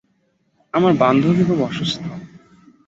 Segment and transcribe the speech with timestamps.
[0.73, 2.03] আমার বান্ধবী খুব অসুস্থ।